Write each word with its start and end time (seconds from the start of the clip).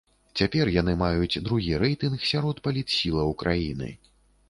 Цяпер 0.39 0.71
яны 0.75 0.95
маюць 1.01 1.43
другі 1.49 1.79
рэйтынг 1.85 2.27
сярод 2.33 2.65
палітсілаў 2.67 3.39
краіны. 3.45 3.97